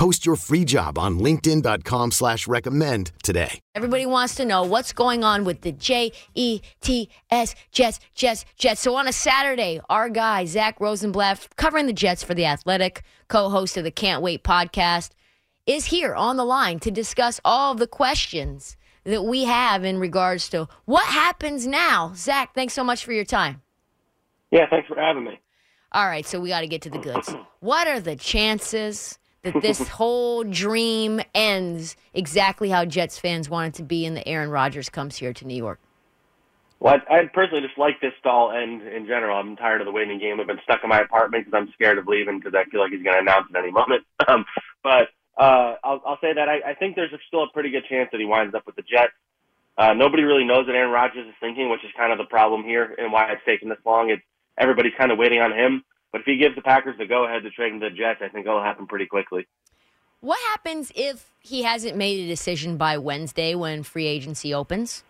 Post 0.00 0.24
your 0.24 0.36
free 0.36 0.64
job 0.64 0.98
on 0.98 1.18
linkedin.com 1.18 2.12
slash 2.12 2.48
recommend 2.48 3.12
today. 3.22 3.60
Everybody 3.74 4.06
wants 4.06 4.34
to 4.36 4.46
know 4.46 4.62
what's 4.62 4.94
going 4.94 5.22
on 5.24 5.44
with 5.44 5.60
the 5.60 5.72
J-E-T-S, 5.72 7.54
Jets, 7.70 8.00
Jets, 8.14 8.46
Jets. 8.56 8.80
So 8.80 8.96
on 8.96 9.06
a 9.06 9.12
Saturday, 9.12 9.78
our 9.90 10.08
guy, 10.08 10.46
Zach 10.46 10.80
Rosenblatt, 10.80 11.54
covering 11.56 11.84
the 11.84 11.92
Jets 11.92 12.22
for 12.22 12.32
The 12.32 12.46
Athletic, 12.46 13.02
co-host 13.28 13.76
of 13.76 13.84
the 13.84 13.90
Can't 13.90 14.22
Wait 14.22 14.42
podcast, 14.42 15.10
is 15.66 15.84
here 15.84 16.14
on 16.14 16.38
the 16.38 16.46
line 16.46 16.78
to 16.78 16.90
discuss 16.90 17.38
all 17.44 17.72
of 17.72 17.78
the 17.78 17.86
questions 17.86 18.78
that 19.04 19.24
we 19.24 19.44
have 19.44 19.84
in 19.84 19.98
regards 19.98 20.48
to 20.48 20.66
what 20.86 21.04
happens 21.04 21.66
now. 21.66 22.14
Zach, 22.16 22.54
thanks 22.54 22.72
so 22.72 22.82
much 22.82 23.04
for 23.04 23.12
your 23.12 23.26
time. 23.26 23.60
Yeah, 24.50 24.64
thanks 24.70 24.88
for 24.88 24.98
having 24.98 25.24
me. 25.24 25.38
All 25.92 26.06
right, 26.06 26.24
so 26.24 26.40
we 26.40 26.48
got 26.48 26.62
to 26.62 26.68
get 26.68 26.80
to 26.82 26.90
the 26.90 26.96
goods. 26.96 27.34
What 27.58 27.86
are 27.86 28.00
the 28.00 28.16
chances 28.16 29.18
that 29.42 29.60
this 29.62 29.86
whole 29.88 30.44
dream 30.44 31.20
ends 31.34 31.96
exactly 32.14 32.70
how 32.70 32.84
Jets 32.84 33.18
fans 33.18 33.48
want 33.48 33.74
it 33.74 33.78
to 33.78 33.82
be 33.82 34.06
and 34.06 34.16
the 34.16 34.26
Aaron 34.28 34.50
Rodgers 34.50 34.88
comes 34.88 35.16
here 35.16 35.32
to 35.32 35.46
New 35.46 35.56
York? 35.56 35.80
Well, 36.80 36.96
I, 37.10 37.18
I 37.18 37.26
personally 37.26 37.60
just 37.60 37.78
like 37.78 38.00
this 38.00 38.12
stall 38.18 38.50
all 38.50 38.56
end 38.56 38.82
in 38.82 39.06
general. 39.06 39.38
I'm 39.38 39.54
tired 39.56 39.82
of 39.82 39.84
the 39.84 39.92
waiting 39.92 40.18
game. 40.18 40.40
I've 40.40 40.46
been 40.46 40.60
stuck 40.64 40.80
in 40.82 40.88
my 40.88 41.00
apartment 41.00 41.44
because 41.44 41.56
I'm 41.56 41.70
scared 41.74 41.98
of 41.98 42.08
leaving 42.08 42.38
because 42.38 42.54
I 42.54 42.64
feel 42.70 42.80
like 42.80 42.90
he's 42.90 43.02
going 43.02 43.14
to 43.14 43.20
announce 43.20 43.46
at 43.54 43.62
any 43.62 43.70
moment. 43.70 44.04
Um, 44.28 44.44
but 44.82 45.08
uh, 45.36 45.76
I'll, 45.82 46.00
I'll 46.06 46.18
say 46.20 46.32
that 46.34 46.48
I, 46.48 46.70
I 46.70 46.74
think 46.74 46.94
there's 46.94 47.10
still 47.26 47.42
a 47.42 47.48
pretty 47.52 47.70
good 47.70 47.84
chance 47.88 48.10
that 48.12 48.20
he 48.20 48.26
winds 48.26 48.54
up 48.54 48.64
with 48.66 48.76
the 48.76 48.82
Jets. 48.82 49.12
Uh, 49.76 49.94
nobody 49.94 50.22
really 50.22 50.44
knows 50.44 50.66
what 50.66 50.76
Aaron 50.76 50.92
Rodgers 50.92 51.26
is 51.26 51.34
thinking, 51.40 51.70
which 51.70 51.82
is 51.82 51.90
kind 51.96 52.12
of 52.12 52.18
the 52.18 52.24
problem 52.24 52.62
here 52.62 52.94
and 52.98 53.12
why 53.12 53.32
it's 53.32 53.44
taken 53.44 53.68
this 53.68 53.78
long. 53.84 54.10
It's 54.10 54.22
everybody's 54.58 54.92
kind 54.96 55.10
of 55.10 55.18
waiting 55.18 55.40
on 55.40 55.52
him. 55.52 55.84
But 56.12 56.22
if 56.22 56.26
he 56.26 56.36
gives 56.36 56.54
the 56.56 56.62
Packers 56.62 56.96
the 56.98 57.06
go 57.06 57.24
ahead 57.24 57.42
to 57.42 57.50
trade 57.50 57.72
him 57.72 57.80
to 57.80 57.90
the 57.90 57.96
Jets, 57.96 58.20
I 58.22 58.28
think 58.28 58.46
it'll 58.46 58.62
happen 58.62 58.86
pretty 58.86 59.06
quickly. 59.06 59.46
What 60.20 60.38
happens 60.50 60.92
if 60.94 61.32
he 61.40 61.62
hasn't 61.62 61.96
made 61.96 62.24
a 62.24 62.28
decision 62.28 62.76
by 62.76 62.98
Wednesday 62.98 63.54
when 63.54 63.82
free 63.82 64.06
agency 64.06 64.52
opens? 64.52 65.02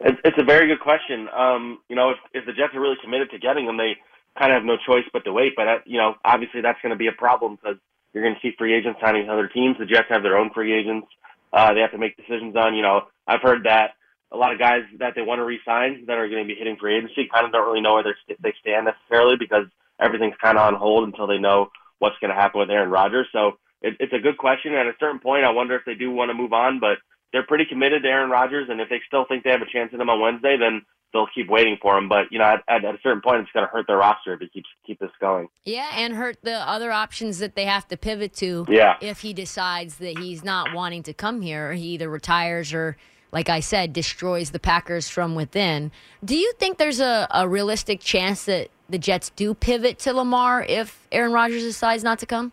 It's, 0.00 0.18
it's 0.24 0.36
a 0.38 0.44
very 0.44 0.66
good 0.66 0.80
question. 0.80 1.28
Um, 1.34 1.78
you 1.88 1.96
know, 1.96 2.10
if, 2.10 2.18
if 2.34 2.46
the 2.46 2.52
Jets 2.52 2.74
are 2.74 2.80
really 2.80 2.98
committed 3.02 3.30
to 3.30 3.38
getting 3.38 3.66
him, 3.66 3.78
they 3.78 3.96
kind 4.38 4.52
of 4.52 4.56
have 4.56 4.64
no 4.64 4.76
choice 4.76 5.04
but 5.12 5.24
to 5.24 5.32
wait. 5.32 5.54
But, 5.56 5.68
uh, 5.68 5.78
you 5.86 5.96
know, 5.96 6.14
obviously 6.24 6.60
that's 6.60 6.78
going 6.82 6.90
to 6.90 6.96
be 6.96 7.06
a 7.06 7.12
problem 7.12 7.56
because 7.56 7.78
you're 8.12 8.22
going 8.22 8.34
to 8.34 8.40
see 8.40 8.54
free 8.58 8.74
agents 8.74 9.00
signing 9.02 9.30
other 9.30 9.48
teams. 9.48 9.76
The 9.78 9.86
Jets 9.86 10.08
have 10.10 10.22
their 10.22 10.36
own 10.36 10.50
free 10.52 10.74
agents. 10.74 11.06
Uh, 11.52 11.72
they 11.72 11.80
have 11.80 11.92
to 11.92 11.98
make 11.98 12.16
decisions 12.16 12.54
on. 12.56 12.74
You 12.74 12.82
know, 12.82 13.02
I've 13.26 13.40
heard 13.40 13.64
that 13.64 13.92
a 14.32 14.36
lot 14.36 14.52
of 14.52 14.58
guys 14.58 14.82
that 14.98 15.14
they 15.14 15.22
want 15.22 15.38
to 15.38 15.44
re-sign 15.44 16.04
that 16.06 16.18
are 16.18 16.28
going 16.28 16.42
to 16.42 16.48
be 16.48 16.58
hitting 16.58 16.76
free 16.76 16.96
agency 16.96 17.28
kind 17.32 17.46
of 17.46 17.52
don't 17.52 17.66
really 17.66 17.80
know 17.80 17.94
where 17.94 18.04
they 18.28 18.54
stand 18.60 18.86
necessarily 18.86 19.36
because 19.38 19.66
everything's 20.00 20.34
kind 20.42 20.58
of 20.58 20.64
on 20.64 20.74
hold 20.74 21.04
until 21.04 21.26
they 21.26 21.38
know 21.38 21.70
what's 21.98 22.18
going 22.20 22.30
to 22.30 22.40
happen 22.40 22.60
with 22.60 22.70
Aaron 22.70 22.90
Rodgers. 22.90 23.28
So 23.32 23.58
it, 23.82 23.94
it's 24.00 24.12
a 24.12 24.18
good 24.18 24.36
question. 24.36 24.74
At 24.74 24.86
a 24.86 24.94
certain 24.98 25.20
point, 25.20 25.44
I 25.44 25.50
wonder 25.50 25.76
if 25.76 25.84
they 25.84 25.94
do 25.94 26.10
want 26.10 26.30
to 26.30 26.34
move 26.34 26.52
on, 26.52 26.80
but 26.80 26.98
they're 27.32 27.46
pretty 27.46 27.64
committed 27.64 28.02
to 28.02 28.08
Aaron 28.08 28.30
Rodgers, 28.30 28.68
and 28.70 28.80
if 28.80 28.88
they 28.88 29.00
still 29.06 29.24
think 29.26 29.44
they 29.44 29.50
have 29.50 29.62
a 29.62 29.70
chance 29.70 29.90
at 29.92 30.00
him 30.00 30.08
on 30.08 30.20
Wednesday, 30.20 30.56
then 30.58 30.82
they'll 31.12 31.26
keep 31.34 31.48
waiting 31.48 31.76
for 31.80 31.96
him. 31.96 32.08
But 32.08 32.26
you 32.30 32.38
know, 32.38 32.44
at, 32.44 32.62
at, 32.68 32.84
a 32.84 32.98
certain 33.02 33.20
point, 33.20 33.40
it's 33.40 33.52
going 33.52 33.66
to 33.66 33.72
hurt 33.72 33.86
their 33.86 33.98
roster 33.98 34.34
if 34.34 34.40
he 34.40 34.48
keeps 34.48 34.68
keep 34.86 34.98
this 34.98 35.10
going. 35.20 35.48
Yeah, 35.64 35.90
and 35.94 36.14
hurt 36.14 36.38
the 36.42 36.56
other 36.56 36.92
options 36.92 37.38
that 37.38 37.54
they 37.54 37.64
have 37.64 37.88
to 37.88 37.96
pivot 37.96 38.32
to. 38.34 38.66
Yeah. 38.68 38.96
if 39.00 39.20
he 39.20 39.32
decides 39.32 39.96
that 39.96 40.18
he's 40.18 40.44
not 40.44 40.72
wanting 40.72 41.02
to 41.04 41.14
come 41.14 41.40
here, 41.40 41.72
he 41.72 41.94
either 41.94 42.08
retires 42.08 42.72
or. 42.72 42.96
Like 43.32 43.48
I 43.48 43.60
said, 43.60 43.92
destroys 43.92 44.50
the 44.50 44.58
Packers 44.58 45.08
from 45.08 45.34
within. 45.34 45.90
Do 46.24 46.36
you 46.36 46.52
think 46.54 46.78
there's 46.78 47.00
a, 47.00 47.26
a 47.30 47.48
realistic 47.48 48.00
chance 48.00 48.44
that 48.44 48.68
the 48.88 48.98
Jets 48.98 49.30
do 49.30 49.52
pivot 49.54 49.98
to 50.00 50.12
Lamar 50.12 50.64
if 50.68 51.06
Aaron 51.12 51.32
Rodgers 51.32 51.62
decides 51.62 52.04
not 52.04 52.18
to 52.20 52.26
come? 52.26 52.52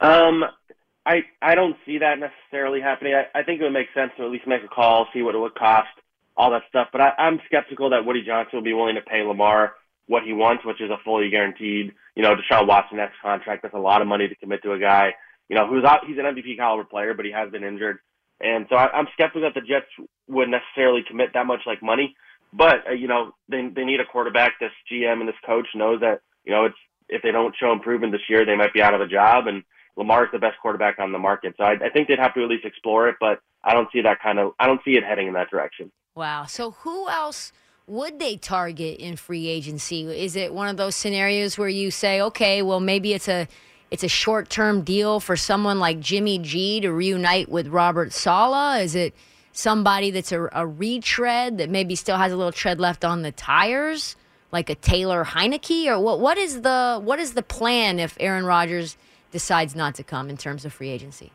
Um, 0.00 0.44
I 1.04 1.24
I 1.42 1.54
don't 1.54 1.76
see 1.84 1.98
that 1.98 2.18
necessarily 2.18 2.80
happening. 2.80 3.14
I, 3.14 3.38
I 3.38 3.42
think 3.42 3.60
it 3.60 3.64
would 3.64 3.72
make 3.72 3.88
sense 3.94 4.12
to 4.16 4.24
at 4.24 4.30
least 4.30 4.46
make 4.46 4.62
a 4.62 4.68
call, 4.68 5.08
see 5.12 5.22
what 5.22 5.34
it 5.34 5.38
would 5.38 5.54
cost, 5.54 5.88
all 6.36 6.50
that 6.52 6.62
stuff. 6.68 6.88
But 6.92 7.00
I, 7.00 7.10
I'm 7.18 7.40
skeptical 7.46 7.90
that 7.90 8.04
Woody 8.04 8.22
Johnson 8.22 8.58
will 8.58 8.64
be 8.64 8.72
willing 8.72 8.94
to 8.94 9.02
pay 9.02 9.22
Lamar 9.22 9.74
what 10.06 10.24
he 10.24 10.32
wants, 10.32 10.64
which 10.64 10.80
is 10.80 10.90
a 10.90 10.96
fully 11.04 11.30
guaranteed, 11.30 11.92
you 12.16 12.22
know, 12.22 12.34
Deshaun 12.34 12.66
Watson 12.66 12.96
next 12.96 13.14
contract. 13.22 13.62
That's 13.62 13.74
a 13.74 13.78
lot 13.78 14.02
of 14.02 14.08
money 14.08 14.26
to 14.26 14.34
commit 14.34 14.62
to 14.64 14.72
a 14.72 14.78
guy, 14.78 15.14
you 15.48 15.56
know, 15.56 15.68
who's 15.68 15.84
out. 15.84 16.04
He's 16.06 16.18
an 16.18 16.24
MVP 16.24 16.56
caliber 16.56 16.84
player, 16.84 17.14
but 17.14 17.24
he 17.24 17.30
has 17.30 17.50
been 17.50 17.62
injured, 17.62 17.98
and 18.40 18.66
so 18.68 18.76
I, 18.76 18.90
I'm 18.92 19.06
skeptical 19.12 19.42
that 19.42 19.54
the 19.54 19.66
Jets 19.66 19.86
would 20.28 20.48
necessarily 20.48 21.02
commit 21.06 21.32
that 21.34 21.46
much 21.46 21.60
like 21.66 21.82
money. 21.82 22.16
But 22.52 22.86
uh, 22.88 22.92
you 22.92 23.08
know, 23.08 23.32
they 23.48 23.68
they 23.74 23.84
need 23.84 24.00
a 24.00 24.04
quarterback. 24.04 24.52
This 24.60 24.72
GM 24.90 25.20
and 25.20 25.28
this 25.28 25.36
coach 25.44 25.68
knows 25.74 26.00
that 26.00 26.20
you 26.44 26.52
know 26.52 26.64
it's 26.64 26.76
if 27.08 27.22
they 27.22 27.32
don't 27.32 27.54
show 27.58 27.72
improvement 27.72 28.12
this 28.12 28.28
year, 28.28 28.46
they 28.46 28.56
might 28.56 28.72
be 28.72 28.82
out 28.82 28.94
of 28.94 29.00
a 29.00 29.06
job 29.06 29.46
and 29.46 29.62
Lamar's 29.96 30.28
the 30.32 30.38
best 30.38 30.56
quarterback 30.62 30.98
on 30.98 31.12
the 31.12 31.18
market. 31.18 31.54
So 31.56 31.64
I, 31.64 31.72
I 31.72 31.90
think 31.92 32.08
they'd 32.08 32.18
have 32.18 32.34
to 32.34 32.42
at 32.42 32.48
least 32.48 32.64
explore 32.64 33.08
it, 33.08 33.16
but 33.20 33.40
I 33.64 33.74
don't 33.74 33.88
see 33.92 34.00
that 34.02 34.20
kind 34.22 34.38
of 34.38 34.52
I 34.58 34.66
don't 34.66 34.80
see 34.84 34.92
it 34.92 35.04
heading 35.04 35.28
in 35.28 35.34
that 35.34 35.50
direction. 35.50 35.90
Wow. 36.14 36.46
So 36.46 36.72
who 36.72 37.08
else 37.08 37.52
would 37.86 38.18
they 38.18 38.36
target 38.36 38.98
in 38.98 39.16
free 39.16 39.48
agency? 39.48 40.02
Is 40.02 40.36
it 40.36 40.54
one 40.54 40.68
of 40.68 40.76
those 40.76 40.94
scenarios 40.94 41.58
where 41.58 41.68
you 41.68 41.90
say, 41.90 42.20
okay, 42.20 42.62
well 42.62 42.80
maybe 42.80 43.12
it's 43.12 43.28
a 43.28 43.48
it's 43.90 44.04
a 44.04 44.08
short 44.08 44.48
term 44.48 44.82
deal 44.82 45.20
for 45.20 45.36
someone 45.36 45.78
like 45.78 46.00
Jimmy 46.00 46.38
G 46.38 46.80
to 46.80 46.92
reunite 46.92 47.48
with 47.48 47.68
Robert 47.68 48.12
Saleh? 48.12 48.82
Is 48.82 48.94
it 48.94 49.14
somebody 49.52 50.10
that's 50.10 50.32
a, 50.32 50.48
a 50.52 50.66
retread 50.66 51.58
that 51.58 51.70
maybe 51.70 51.94
still 51.96 52.16
has 52.16 52.32
a 52.32 52.36
little 52.36 52.52
tread 52.52 52.80
left 52.80 53.04
on 53.04 53.22
the 53.22 53.32
tires, 53.32 54.16
like 54.52 54.70
a 54.70 54.74
Taylor 54.74 55.24
Heinicke, 55.24 55.86
or 55.86 55.98
what? 56.00 56.20
What 56.20 56.38
is 56.38 56.62
the 56.62 57.00
what 57.02 57.18
is 57.18 57.34
the 57.34 57.42
plan 57.42 57.98
if 57.98 58.16
Aaron 58.20 58.44
Rodgers 58.44 58.96
decides 59.32 59.74
not 59.74 59.94
to 59.96 60.02
come 60.04 60.30
in 60.30 60.36
terms 60.36 60.64
of 60.64 60.72
free 60.72 60.90
agency? 60.90 61.32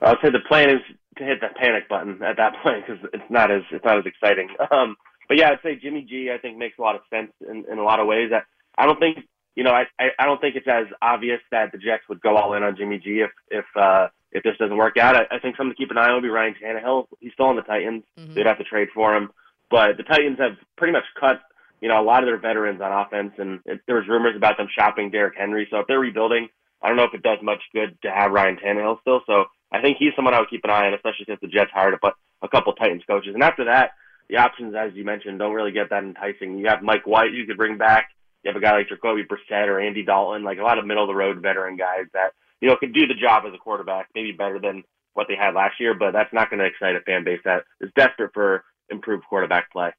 I'd 0.00 0.16
say 0.22 0.30
the 0.30 0.40
plan 0.40 0.70
is 0.70 0.80
to 1.16 1.24
hit 1.24 1.40
the 1.40 1.48
panic 1.56 1.88
button 1.88 2.22
at 2.22 2.36
that 2.36 2.54
point 2.62 2.86
because 2.86 3.04
it's 3.12 3.30
not 3.30 3.50
as 3.50 3.62
it's 3.70 3.84
not 3.84 3.98
as 3.98 4.06
exciting. 4.06 4.48
Um, 4.70 4.96
but 5.28 5.38
yeah, 5.38 5.50
I'd 5.50 5.62
say 5.62 5.76
Jimmy 5.76 6.02
G. 6.02 6.30
I 6.32 6.38
think 6.38 6.56
makes 6.56 6.78
a 6.78 6.82
lot 6.82 6.94
of 6.94 7.00
sense 7.10 7.32
in, 7.48 7.64
in 7.70 7.78
a 7.78 7.82
lot 7.82 7.98
of 7.98 8.06
ways. 8.06 8.30
I, 8.32 8.42
I 8.80 8.86
don't 8.86 8.98
think 8.98 9.18
you 9.56 9.64
know 9.64 9.72
I, 9.72 9.84
I 10.18 10.24
don't 10.26 10.40
think 10.40 10.56
it's 10.56 10.68
as 10.68 10.86
obvious 11.02 11.40
that 11.50 11.72
the 11.72 11.78
Jets 11.78 12.02
would 12.08 12.20
go 12.20 12.36
all 12.36 12.54
in 12.54 12.62
on 12.62 12.76
Jimmy 12.76 12.98
G. 12.98 13.20
if 13.20 13.30
if 13.50 13.64
uh, 13.76 14.08
if 14.32 14.42
this 14.42 14.56
doesn't 14.58 14.76
work 14.76 14.96
out. 14.96 15.16
I, 15.16 15.36
I 15.36 15.38
think 15.38 15.56
something 15.56 15.72
to 15.72 15.76
keep 15.76 15.90
an 15.90 15.98
eye 15.98 16.08
on 16.08 16.14
would 16.14 16.22
be 16.22 16.28
Ryan 16.28 16.54
Tannehill. 16.62 17.06
He's 17.20 17.32
still 17.32 17.46
on 17.46 17.56
the 17.56 17.62
Titans. 17.62 18.02
Mhm. 18.18 18.34
They'd 18.34 18.46
have 18.46 18.58
to 18.58 18.64
trade 18.64 18.88
for 18.94 19.14
him, 19.14 19.30
but 19.70 19.96
the 19.96 20.02
Titans 20.02 20.38
have 20.38 20.56
pretty 20.76 20.92
much 20.92 21.04
cut 21.18 21.40
you 21.80 21.88
know 21.88 22.00
a 22.00 22.02
lot 22.04 22.22
of 22.22 22.28
their 22.28 22.38
veterans 22.38 22.80
on 22.80 22.92
offense, 22.92 23.32
and 23.38 23.60
it, 23.66 23.80
there 23.86 23.96
was 23.96 24.08
rumors 24.08 24.36
about 24.36 24.56
them 24.56 24.68
shopping 24.74 25.10
Derrick 25.10 25.34
Henry. 25.36 25.66
So 25.70 25.80
if 25.80 25.86
they're 25.86 26.00
rebuilding, 26.00 26.48
I 26.82 26.88
don't 26.88 26.96
know 26.96 27.04
if 27.04 27.14
it 27.14 27.22
does 27.22 27.38
much 27.42 27.60
good 27.72 27.96
to 28.02 28.10
have 28.10 28.32
Ryan 28.32 28.56
Tannehill 28.56 29.00
still. 29.02 29.20
So 29.26 29.44
I 29.72 29.80
think 29.82 29.96
he's 29.98 30.12
someone 30.16 30.34
I 30.34 30.40
would 30.40 30.50
keep 30.50 30.64
an 30.64 30.70
eye 30.70 30.86
on, 30.86 30.94
especially 30.94 31.26
since 31.26 31.40
the 31.40 31.48
Jets 31.48 31.70
hired 31.74 31.94
a, 31.94 32.12
a 32.42 32.48
couple 32.48 32.72
Titans 32.74 33.02
coaches. 33.06 33.34
And 33.34 33.42
after 33.42 33.64
that, 33.66 33.90
the 34.28 34.36
options, 34.38 34.74
as 34.74 34.94
you 34.94 35.04
mentioned, 35.04 35.38
don't 35.38 35.52
really 35.52 35.72
get 35.72 35.90
that 35.90 36.02
enticing. 36.04 36.58
You 36.58 36.68
have 36.68 36.82
Mike 36.82 37.06
White 37.06 37.32
you 37.32 37.46
could 37.46 37.56
bring 37.58 37.76
back. 37.76 38.08
You 38.44 38.52
have 38.52 38.56
a 38.56 38.60
guy 38.60 38.72
like 38.72 38.88
Jacoby 38.88 39.24
Brissett 39.24 39.68
or 39.68 39.80
Andy 39.80 40.04
Dalton, 40.04 40.44
like 40.44 40.58
a 40.58 40.62
lot 40.62 40.78
of 40.78 40.86
middle 40.86 41.04
of 41.04 41.08
the 41.08 41.14
road 41.14 41.40
veteran 41.40 41.76
guys 41.76 42.06
that 42.12 42.32
you 42.60 42.68
know 42.68 42.76
can 42.76 42.92
do 42.92 43.06
the 43.06 43.14
job 43.14 43.44
as 43.46 43.54
a 43.54 43.58
quarterback, 43.58 44.08
maybe 44.14 44.32
better 44.32 44.60
than 44.60 44.84
what 45.14 45.26
they 45.28 45.34
had 45.34 45.54
last 45.54 45.80
year. 45.80 45.94
But 45.94 46.12
that's 46.12 46.32
not 46.32 46.50
going 46.50 46.60
to 46.60 46.66
excite 46.66 46.94
a 46.94 47.00
fan 47.00 47.24
base 47.24 47.40
that 47.44 47.64
is 47.80 47.90
desperate 47.96 48.32
for 48.34 48.64
improved 48.90 49.24
quarterback 49.28 49.72
play. 49.72 49.92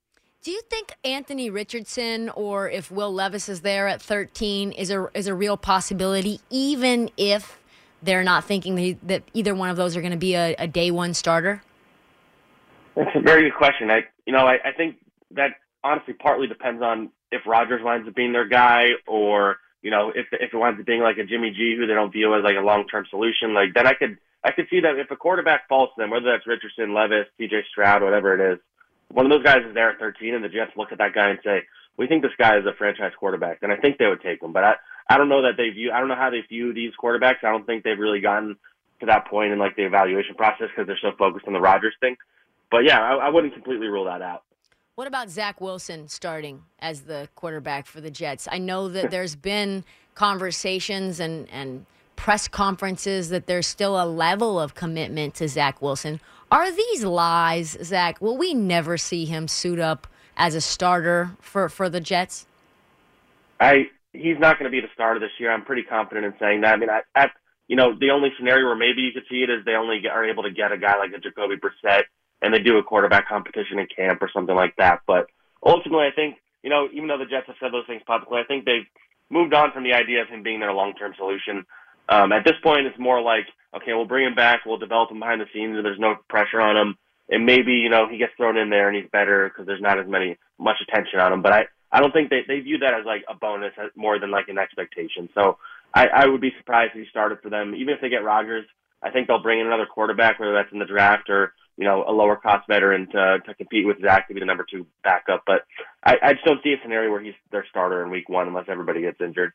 Do 0.43 0.51
you 0.51 0.61
think 0.69 0.93
Anthony 1.03 1.49
Richardson 1.49 2.29
or 2.29 2.69
if 2.69 2.91
Will 2.91 3.11
Levis 3.11 3.49
is 3.49 3.61
there 3.61 3.87
at 3.87 3.99
13 3.99 4.73
is 4.73 4.91
a 4.91 5.09
is 5.15 5.25
a 5.25 5.33
real 5.33 5.57
possibility, 5.57 6.39
even 6.51 7.09
if 7.17 7.59
they're 8.03 8.23
not 8.23 8.43
thinking 8.43 8.75
that, 8.75 8.81
he, 8.81 8.97
that 9.01 9.23
either 9.33 9.55
one 9.55 9.69
of 9.71 9.77
those 9.77 9.97
are 9.97 10.01
going 10.01 10.11
to 10.11 10.17
be 10.17 10.35
a, 10.35 10.55
a 10.59 10.67
day 10.67 10.91
one 10.91 11.15
starter? 11.15 11.63
That's 12.95 13.09
a 13.15 13.21
very 13.21 13.49
good 13.49 13.57
question. 13.57 13.89
I, 13.89 14.01
you 14.27 14.33
know, 14.33 14.45
I, 14.45 14.59
I 14.63 14.71
think 14.71 14.97
that 15.31 15.55
honestly 15.85 16.13
partly 16.13 16.47
depends 16.47 16.81
on 16.81 17.11
if 17.31 17.45
Rodgers 17.45 17.81
winds 17.83 18.07
up 18.07 18.15
being 18.15 18.33
their 18.33 18.47
guy, 18.47 18.89
or 19.07 19.57
you 19.81 19.91
know, 19.91 20.09
if 20.09 20.25
if 20.31 20.53
it 20.53 20.57
winds 20.57 20.79
up 20.79 20.85
being 20.85 21.01
like 21.01 21.17
a 21.17 21.25
Jimmy 21.25 21.51
G, 21.51 21.75
who 21.77 21.85
they 21.85 21.93
don't 21.93 22.11
view 22.11 22.33
as 22.35 22.43
like 22.43 22.57
a 22.57 22.65
long 22.65 22.87
term 22.87 23.05
solution. 23.09 23.53
Like 23.53 23.73
then 23.75 23.85
I 23.85 23.93
could 23.93 24.17
I 24.43 24.51
could 24.51 24.67
see 24.69 24.81
that 24.81 24.97
if 24.97 25.11
a 25.11 25.15
quarterback 25.15 25.69
falls 25.69 25.89
to 25.95 26.01
them, 26.01 26.09
whether 26.09 26.25
that's 26.25 26.47
Richardson, 26.47 26.93
Levis, 26.93 27.27
C.J. 27.37 27.63
Stroud, 27.71 28.03
whatever 28.03 28.33
it 28.33 28.53
is, 28.53 28.59
one 29.09 29.25
of 29.25 29.31
those 29.31 29.43
guys 29.43 29.65
is 29.67 29.73
there 29.73 29.91
at 29.91 29.99
13, 29.99 30.35
and 30.35 30.43
the 30.43 30.49
Jets 30.49 30.71
look 30.75 30.91
at 30.91 30.97
that 30.97 31.13
guy 31.13 31.29
and 31.29 31.39
say, 31.43 31.61
"We 31.97 32.07
think 32.07 32.23
this 32.23 32.35
guy 32.37 32.57
is 32.57 32.65
a 32.65 32.73
franchise 32.73 33.13
quarterback," 33.17 33.61
then 33.61 33.71
I 33.71 33.77
think 33.77 33.97
they 33.97 34.07
would 34.07 34.21
take 34.21 34.41
him. 34.41 34.53
But 34.53 34.63
I 34.63 34.73
I 35.07 35.17
don't 35.17 35.29
know 35.29 35.43
that 35.43 35.57
they 35.57 35.69
view 35.69 35.91
I 35.91 35.99
don't 35.99 36.09
know 36.09 36.15
how 36.15 36.31
they 36.31 36.41
view 36.41 36.73
these 36.73 36.93
quarterbacks. 37.01 37.43
I 37.43 37.51
don't 37.51 37.65
think 37.65 37.83
they've 37.83 37.99
really 37.99 38.21
gotten 38.21 38.57
to 39.01 39.05
that 39.05 39.27
point 39.27 39.51
in 39.51 39.59
like 39.59 39.75
the 39.75 39.85
evaluation 39.85 40.35
process 40.35 40.69
because 40.69 40.87
they're 40.87 40.99
so 41.01 41.15
focused 41.17 41.47
on 41.47 41.53
the 41.53 41.61
Rodgers 41.61 41.93
thing. 41.99 42.15
But 42.71 42.85
yeah, 42.85 42.99
I, 42.99 43.27
I 43.27 43.29
wouldn't 43.29 43.53
completely 43.53 43.87
rule 43.87 44.05
that 44.05 44.21
out. 44.21 44.43
What 44.95 45.07
about 45.07 45.29
Zach 45.29 45.59
Wilson 45.59 46.07
starting 46.07 46.63
as 46.79 47.01
the 47.01 47.27
quarterback 47.35 47.85
for 47.85 47.99
the 47.99 48.09
Jets? 48.09 48.47
I 48.49 48.59
know 48.59 48.87
that 48.87 49.11
there's 49.11 49.35
been 49.51 49.83
conversations 50.13 51.19
and, 51.19 51.49
and 51.49 51.85
press 52.15 52.47
conferences 52.47 53.27
that 53.27 53.45
there's 53.45 53.67
still 53.67 54.01
a 54.01 54.07
level 54.07 54.57
of 54.57 54.73
commitment 54.73 55.35
to 55.35 55.49
Zach 55.49 55.81
Wilson. 55.81 56.21
Are 56.49 56.71
these 56.71 57.03
lies, 57.03 57.77
Zach? 57.83 58.21
Will 58.21 58.37
we 58.37 58.53
never 58.53 58.97
see 58.97 59.25
him 59.25 59.49
suit 59.49 59.79
up 59.79 60.07
as 60.37 60.55
a 60.55 60.61
starter 60.61 61.31
for, 61.41 61.67
for 61.67 61.89
the 61.89 61.99
Jets? 61.99 62.47
I 63.59 63.87
he's 64.13 64.39
not 64.39 64.57
going 64.57 64.71
to 64.71 64.75
be 64.75 64.79
the 64.79 64.91
starter 64.93 65.19
this 65.19 65.31
year. 65.39 65.51
I'm 65.51 65.65
pretty 65.65 65.83
confident 65.83 66.25
in 66.25 66.33
saying 66.39 66.61
that. 66.61 66.73
I 66.73 66.77
mean, 66.77 66.89
I, 66.89 67.01
at 67.15 67.31
you 67.67 67.75
know, 67.75 67.93
the 67.99 68.11
only 68.11 68.29
scenario 68.37 68.67
where 68.67 68.77
maybe 68.77 69.01
you 69.01 69.11
could 69.11 69.25
see 69.29 69.43
it 69.43 69.49
is 69.49 69.65
they 69.65 69.73
only 69.73 69.99
get, 69.99 70.11
are 70.11 70.23
able 70.23 70.43
to 70.43 70.51
get 70.51 70.71
a 70.71 70.77
guy 70.77 70.97
like 70.97 71.11
a 71.11 71.19
Jacoby 71.19 71.55
Brissett 71.57 72.03
and 72.41 72.53
they 72.53 72.59
do 72.59 72.77
a 72.77 72.83
quarterback 72.83 73.27
competition 73.27 73.79
in 73.79 73.87
camp 73.87 74.21
or 74.21 74.29
something 74.33 74.55
like 74.55 74.75
that. 74.77 75.01
But 75.07 75.27
ultimately, 75.63 76.05
I 76.05 76.15
think 76.15 76.37
you 76.65 76.71
know, 76.71 76.87
even 76.91 77.07
though 77.07 77.19
the 77.19 77.25
Jets 77.29 77.45
have 77.45 77.55
said 77.59 77.71
those 77.71 77.85
things 77.85 78.01
publicly, 78.07 78.39
I 78.39 78.43
think 78.43 78.65
they've 78.65 78.87
moved 79.29 79.53
on 79.53 79.71
from 79.71 79.83
the 79.83 79.93
idea 79.93 80.23
of 80.23 80.27
him 80.27 80.41
being 80.41 80.59
their 80.59 80.73
long-term 80.73 81.13
solution. 81.15 81.63
Um, 82.09 82.31
at 82.31 82.43
this 82.43 82.55
point, 82.63 82.87
it's 82.87 82.97
more 82.97 83.21
like, 83.21 83.45
okay, 83.75 83.93
we'll 83.93 84.05
bring 84.05 84.25
him 84.25 84.33
back, 84.33 84.61
we'll 84.65 84.77
develop 84.77 85.11
him 85.11 85.19
behind 85.19 85.41
the 85.41 85.45
scenes, 85.53 85.75
and 85.75 85.85
there's 85.85 85.99
no 85.99 86.15
pressure 86.27 86.59
on 86.59 86.75
him, 86.75 86.97
and 87.29 87.45
maybe 87.45 87.73
you 87.73 87.89
know 87.89 88.07
he 88.09 88.17
gets 88.17 88.33
thrown 88.35 88.57
in 88.57 88.69
there 88.69 88.87
and 88.87 88.97
he's 88.97 89.09
better 89.11 89.49
because 89.49 89.67
there's 89.67 89.81
not 89.81 89.99
as 89.99 90.07
many 90.07 90.37
much 90.57 90.77
attention 90.81 91.19
on 91.19 91.33
him. 91.33 91.41
But 91.43 91.53
I 91.53 91.65
I 91.91 91.99
don't 91.99 92.11
think 92.11 92.29
they 92.29 92.41
they 92.47 92.59
view 92.59 92.79
that 92.79 92.93
as 92.93 93.05
like 93.05 93.23
a 93.29 93.35
bonus 93.35 93.73
more 93.95 94.19
than 94.19 94.31
like 94.31 94.47
an 94.49 94.57
expectation. 94.57 95.29
So 95.33 95.57
I, 95.93 96.07
I 96.07 96.25
would 96.27 96.41
be 96.41 96.51
surprised 96.57 96.91
if 96.95 97.03
he 97.03 97.09
started 97.09 97.39
for 97.41 97.49
them, 97.49 97.75
even 97.75 97.93
if 97.93 98.01
they 98.01 98.09
get 98.09 98.23
Rodgers. 98.23 98.65
I 99.03 99.11
think 99.11 99.27
they'll 99.27 99.41
bring 99.41 99.59
in 99.59 99.67
another 99.67 99.85
quarterback, 99.85 100.39
whether 100.39 100.53
that's 100.53 100.71
in 100.71 100.79
the 100.79 100.85
draft 100.85 101.29
or 101.29 101.53
you 101.77 101.85
know, 101.85 102.05
a 102.07 102.11
lower 102.11 102.35
cost 102.35 102.67
veteran 102.67 103.07
to 103.11 103.39
to 103.45 103.53
compete 103.55 103.85
with 103.85 104.01
Zach 104.01 104.27
to 104.27 104.33
be 104.33 104.39
the 104.39 104.45
number 104.45 104.65
two 104.69 104.85
backup. 105.03 105.43
But 105.45 105.65
I, 106.03 106.15
I 106.21 106.33
just 106.33 106.45
don't 106.45 106.61
see 106.63 106.73
a 106.73 106.81
scenario 106.81 107.11
where 107.11 107.21
he's 107.21 107.33
their 107.51 107.65
starter 107.69 108.03
in 108.03 108.09
week 108.09 108.29
one 108.29 108.47
unless 108.47 108.65
everybody 108.69 109.01
gets 109.01 109.19
injured. 109.21 109.53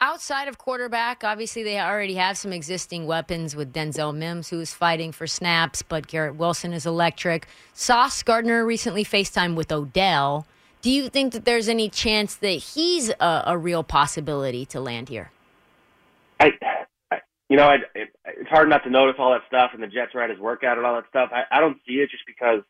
Outside 0.00 0.48
of 0.48 0.58
quarterback, 0.58 1.24
obviously 1.24 1.62
they 1.62 1.78
already 1.78 2.14
have 2.14 2.36
some 2.36 2.52
existing 2.52 3.06
weapons 3.06 3.56
with 3.56 3.72
Denzel 3.72 4.14
Mims, 4.14 4.48
who 4.48 4.60
is 4.60 4.74
fighting 4.74 5.12
for 5.12 5.26
snaps, 5.26 5.82
but 5.82 6.08
Garrett 6.08 6.34
Wilson 6.34 6.72
is 6.72 6.84
electric. 6.84 7.46
Sauce 7.72 8.22
Gardner 8.22 8.66
recently 8.66 9.04
FaceTime 9.04 9.54
with 9.54 9.72
Odell. 9.72 10.46
Do 10.82 10.90
you 10.90 11.08
think 11.08 11.32
that 11.32 11.46
there's 11.46 11.68
any 11.68 11.88
chance 11.88 12.34
that 12.34 12.48
he's 12.48 13.08
a, 13.08 13.44
a 13.46 13.56
real 13.56 13.82
possibility 13.82 14.66
to 14.66 14.80
land 14.80 15.08
here? 15.08 15.30
You 17.48 17.56
know, 17.56 17.68
I, 17.68 17.76
it, 17.94 18.08
it's 18.24 18.48
hard 18.48 18.68
not 18.68 18.84
to 18.84 18.90
notice 18.90 19.16
all 19.18 19.32
that 19.32 19.42
stuff, 19.46 19.72
and 19.74 19.82
the 19.82 19.86
Jets 19.86 20.14
are 20.14 20.22
at 20.22 20.30
his 20.30 20.38
workout 20.38 20.78
and 20.78 20.86
all 20.86 20.94
that 20.94 21.08
stuff. 21.08 21.30
I, 21.32 21.44
I 21.50 21.60
don't 21.60 21.78
see 21.86 21.94
it 21.94 22.10
just 22.10 22.24
because 22.26 22.62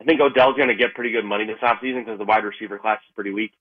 I 0.00 0.04
think 0.04 0.20
Odell's 0.20 0.56
going 0.56 0.68
to 0.68 0.74
get 0.74 0.94
pretty 0.94 1.12
good 1.12 1.24
money 1.24 1.46
this 1.46 1.58
offseason 1.62 2.04
because 2.04 2.18
the 2.18 2.24
wide 2.24 2.44
receiver 2.44 2.78
class 2.78 3.00
is 3.08 3.14
pretty 3.14 3.30
weak. 3.30 3.52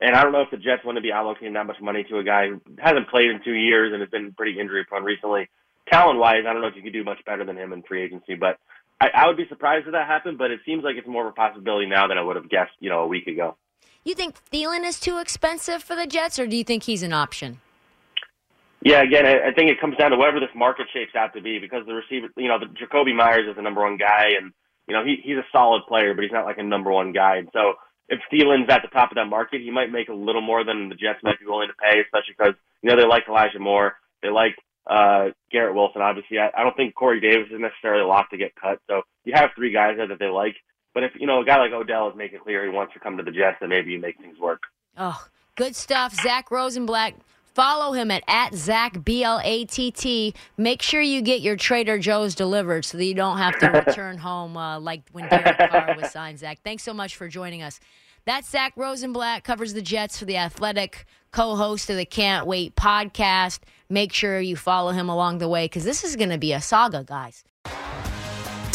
And 0.00 0.14
I 0.14 0.22
don't 0.22 0.32
know 0.32 0.42
if 0.42 0.50
the 0.50 0.56
Jets 0.56 0.84
want 0.84 0.96
to 0.96 1.02
be 1.02 1.10
allocating 1.10 1.54
that 1.54 1.66
much 1.66 1.80
money 1.80 2.04
to 2.10 2.18
a 2.18 2.24
guy 2.24 2.48
who 2.48 2.60
hasn't 2.78 3.08
played 3.08 3.30
in 3.30 3.40
two 3.42 3.54
years 3.54 3.92
and 3.92 4.00
has 4.02 4.10
been 4.10 4.32
pretty 4.32 4.58
injury 4.58 4.84
prone 4.84 5.04
recently. 5.04 5.48
Talent 5.90 6.18
wise, 6.18 6.44
I 6.46 6.52
don't 6.52 6.60
know 6.60 6.68
if 6.68 6.76
you 6.76 6.82
could 6.82 6.92
do 6.92 7.04
much 7.04 7.24
better 7.24 7.44
than 7.44 7.56
him 7.56 7.72
in 7.72 7.82
free 7.82 8.02
agency, 8.02 8.34
but 8.34 8.58
I, 9.00 9.08
I 9.14 9.26
would 9.26 9.36
be 9.36 9.46
surprised 9.48 9.86
if 9.86 9.92
that 9.92 10.06
happened. 10.06 10.38
But 10.38 10.50
it 10.50 10.60
seems 10.66 10.84
like 10.84 10.96
it's 10.96 11.06
more 11.06 11.26
of 11.26 11.32
a 11.32 11.34
possibility 11.34 11.86
now 11.86 12.08
than 12.08 12.18
I 12.18 12.22
would 12.22 12.36
have 12.36 12.50
guessed, 12.50 12.72
you 12.80 12.90
know, 12.90 13.00
a 13.00 13.06
week 13.06 13.26
ago. 13.26 13.56
You 14.04 14.14
think 14.14 14.36
Thielen 14.52 14.84
is 14.84 15.00
too 15.00 15.18
expensive 15.18 15.82
for 15.82 15.96
the 15.96 16.06
Jets, 16.06 16.38
or 16.38 16.46
do 16.46 16.56
you 16.56 16.64
think 16.64 16.82
he's 16.82 17.02
an 17.02 17.12
option? 17.12 17.60
Yeah, 18.86 19.02
again, 19.02 19.26
I, 19.26 19.50
think 19.50 19.68
it 19.68 19.80
comes 19.80 19.96
down 19.96 20.12
to 20.12 20.16
whatever 20.16 20.38
this 20.38 20.54
market 20.54 20.86
shapes 20.94 21.16
out 21.18 21.34
to 21.34 21.42
be 21.42 21.58
because 21.58 21.84
the 21.86 21.92
receiver, 21.92 22.28
you 22.36 22.46
know, 22.46 22.60
the 22.60 22.66
Jakobi 22.66 23.16
Meyers 23.16 23.48
is 23.50 23.56
the 23.56 23.62
number 23.62 23.82
one 23.82 23.96
guy, 23.96 24.38
and 24.40 24.52
you 24.86 24.94
know 24.94 25.04
he 25.04 25.16
he's 25.24 25.38
a 25.38 25.50
solid 25.50 25.82
player, 25.88 26.14
but 26.14 26.22
he's 26.22 26.30
not 26.30 26.44
like 26.44 26.58
a 26.58 26.62
number 26.62 26.92
one 26.92 27.10
guy. 27.10 27.38
And 27.38 27.48
so 27.52 27.74
if 28.08 28.20
Thielen's 28.32 28.70
at 28.70 28.82
the 28.82 28.94
top 28.94 29.10
of 29.10 29.16
that 29.16 29.26
market, 29.26 29.60
he 29.60 29.72
might 29.72 29.90
make 29.90 30.08
a 30.08 30.14
little 30.14 30.40
more 30.40 30.62
than 30.62 30.88
the 30.88 30.94
Jets 30.94 31.18
might 31.24 31.40
be 31.40 31.46
willing 31.46 31.66
to 31.66 31.74
pay, 31.74 31.98
especially 31.98 32.36
because 32.38 32.54
you 32.80 32.88
know 32.88 32.94
they 32.94 33.04
like 33.04 33.24
Elijah 33.28 33.58
Moore, 33.58 33.96
they 34.22 34.30
like 34.30 34.54
uh, 34.86 35.30
Garrett 35.50 35.74
Wilson. 35.74 36.00
Obviously, 36.00 36.38
I, 36.38 36.50
I 36.56 36.62
don't 36.62 36.76
think 36.76 36.94
Corey 36.94 37.18
Davis 37.18 37.50
is 37.50 37.58
necessarily 37.58 38.06
locked 38.06 38.30
to 38.30 38.38
get 38.38 38.54
cut. 38.54 38.78
So 38.86 39.02
you 39.24 39.32
have 39.34 39.50
three 39.56 39.72
guys 39.72 39.96
there 39.96 40.06
that 40.06 40.20
they 40.20 40.28
like. 40.28 40.54
But 40.94 41.02
if 41.02 41.10
you 41.18 41.26
know 41.26 41.40
a 41.40 41.44
guy 41.44 41.58
like 41.58 41.72
Odell 41.72 42.08
is 42.10 42.16
making 42.16 42.38
clear 42.38 42.62
he 42.62 42.70
wants 42.70 42.94
to 42.94 43.00
come 43.00 43.16
to 43.16 43.24
the 43.24 43.32
Jets, 43.32 43.56
then 43.58 43.70
maybe 43.70 43.90
you 43.90 43.98
make 43.98 44.18
things 44.18 44.38
work. 44.38 44.62
Oh, 44.96 45.26
good 45.56 45.74
stuff, 45.74 46.14
Zach 46.14 46.52
Rosenblatt. 46.52 47.14
Follow 47.56 47.92
him 47.92 48.10
at, 48.10 48.22
at 48.28 48.54
Zach, 48.54 49.02
B 49.02 49.24
L 49.24 49.40
A 49.42 49.64
T 49.64 49.90
T. 49.90 50.34
Make 50.58 50.82
sure 50.82 51.00
you 51.00 51.22
get 51.22 51.40
your 51.40 51.56
Trader 51.56 51.98
Joe's 51.98 52.34
delivered 52.34 52.84
so 52.84 52.98
that 52.98 53.04
you 53.06 53.14
don't 53.14 53.38
have 53.38 53.58
to 53.60 53.68
return 53.86 54.18
home 54.18 54.58
uh, 54.58 54.78
like 54.78 55.04
when 55.12 55.26
Derek 55.30 55.56
Carr 55.56 55.96
was 55.98 56.10
signed, 56.10 56.38
Zach. 56.38 56.58
Thanks 56.62 56.82
so 56.82 56.92
much 56.92 57.16
for 57.16 57.28
joining 57.28 57.62
us. 57.62 57.80
That's 58.26 58.50
Zach 58.50 58.74
Rosenblatt, 58.76 59.42
covers 59.42 59.72
the 59.72 59.80
Jets 59.80 60.18
for 60.18 60.26
The 60.26 60.36
Athletic, 60.36 61.06
co 61.32 61.56
host 61.56 61.88
of 61.88 61.96
the 61.96 62.04
Can't 62.04 62.46
Wait 62.46 62.76
podcast. 62.76 63.60
Make 63.88 64.12
sure 64.12 64.38
you 64.38 64.54
follow 64.54 64.90
him 64.90 65.08
along 65.08 65.38
the 65.38 65.48
way 65.48 65.64
because 65.64 65.84
this 65.84 66.04
is 66.04 66.14
going 66.14 66.28
to 66.28 66.38
be 66.38 66.52
a 66.52 66.60
saga, 66.60 67.04
guys. 67.04 67.42